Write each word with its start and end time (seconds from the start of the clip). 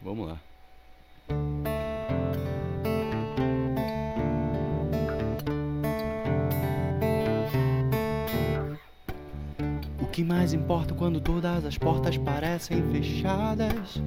Vamos 0.00 0.28
lá. 0.28 0.38
O 10.00 10.06
que 10.16 10.24
mais 10.24 10.54
importa 10.54 10.94
quando 10.94 11.20
todas 11.20 11.64
as 11.64 11.76
portas 11.76 12.16
parecem 12.16 12.82
fechadas? 12.90 14.00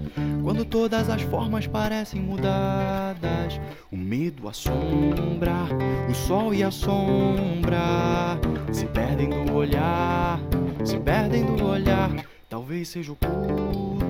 Quando 0.44 0.66
todas 0.66 1.10
as 1.10 1.22
formas 1.24 1.68
parecem 1.68 2.22
mudadas? 2.22 3.60
O 3.92 3.98
medo 3.98 4.48
assombra, 4.48 5.68
o 6.10 6.14
sol 6.14 6.54
e 6.54 6.64
a 6.64 6.72
sombra 6.72 8.40
se 8.72 8.86
perdem 8.88 9.30
do 9.30 9.54
olhar, 9.54 10.40
se 10.84 10.98
perdem 10.98 11.46
do 11.46 11.66
olhar. 11.66 12.10
Talvez 12.48 12.88
seja 12.88 13.12
oculto, 13.12 14.09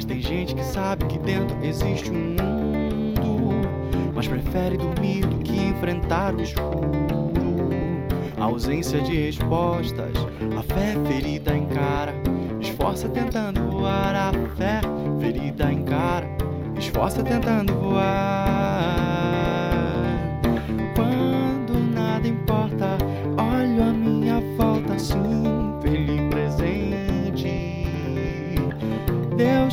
mas 0.00 0.06
tem 0.06 0.22
gente 0.22 0.54
que 0.54 0.64
sabe 0.64 1.04
que 1.04 1.18
dentro 1.18 1.54
existe 1.62 2.10
um 2.10 2.14
mundo, 2.14 3.68
mas 4.14 4.26
prefere 4.26 4.78
dormir 4.78 5.26
do 5.26 5.36
que 5.40 5.54
enfrentar 5.54 6.34
o 6.34 6.40
escuro. 6.40 6.90
A 8.38 8.44
ausência 8.44 9.02
de 9.02 9.14
respostas, 9.26 10.14
a 10.58 10.62
fé 10.62 10.96
ferida 11.06 11.54
encara, 11.54 12.14
esforça 12.62 13.10
tentando 13.10 13.60
voar, 13.70 14.14
a 14.14 14.32
fé 14.56 14.80
ferida 15.20 15.70
encara, 15.70 16.26
esforça 16.78 17.22
tentando 17.22 17.74
voar. 17.74 18.99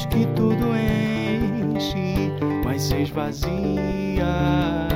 Que 0.06 0.26
tudo 0.36 0.76
enche, 0.76 2.32
mas 2.64 2.84
se 2.84 3.02
esvazia 3.02 4.87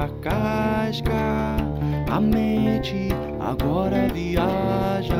vira 0.00 0.08
casca, 0.22 1.56
a 2.10 2.20
mente 2.20 3.08
agora 3.40 4.08
viaja 4.08 5.14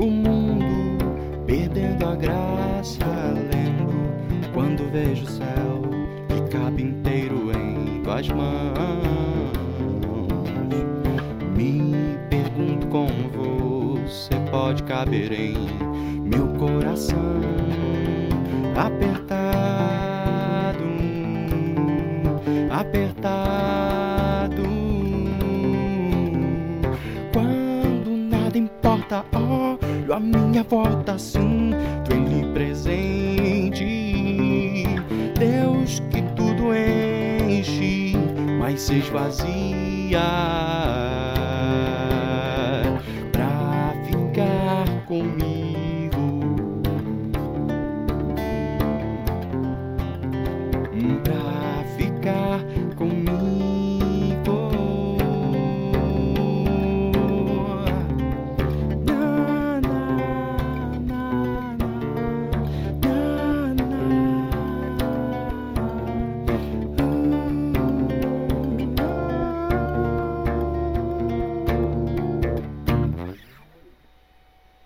o 0.00 0.06
mundo 0.06 0.98
perdendo 1.46 2.06
a 2.06 2.16
graça. 2.16 3.04
Lembro 3.52 3.94
quando 4.52 4.90
vejo 4.90 5.24
o 5.24 5.28
céu 5.28 5.82
que 6.28 6.56
cabe 6.56 6.82
inteiro 6.82 7.50
em 7.52 8.02
tuas 8.02 8.28
mãos. 8.28 8.78
Me 11.56 12.18
pergunto 12.28 12.86
como 12.88 13.08
você 14.02 14.34
pode 14.50 14.82
caber 14.82 15.32
em 15.32 15.54
meu 16.22 16.48
coração 16.58 17.40
apertado, 18.76 19.28
apertado. 22.70 23.47
Importa, 29.08 29.24
olho 29.32 30.12
a 30.12 30.20
minha 30.20 30.62
volta 30.62 31.12
assim, 31.12 31.70
tu 32.04 32.52
presente. 32.52 33.84
Deus 35.38 36.00
que 36.10 36.20
tudo 36.34 36.74
enche, 36.74 38.12
mas 38.58 38.82
se 38.82 38.98
esvazia 38.98 40.20